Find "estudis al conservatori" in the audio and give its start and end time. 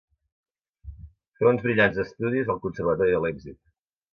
2.05-3.17